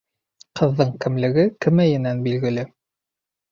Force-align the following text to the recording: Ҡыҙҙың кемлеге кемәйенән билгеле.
Ҡыҙҙың 0.59 0.95
кемлеге 1.03 1.45
кемәйенән 1.67 2.25
билгеле. 2.29 2.67